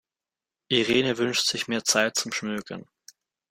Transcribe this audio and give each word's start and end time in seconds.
Irene 0.69 1.19
wünscht 1.19 1.45
sich 1.45 1.67
mehr 1.67 1.83
Zeit 1.83 2.15
zum 2.15 2.31
Schmökern. 2.31 2.87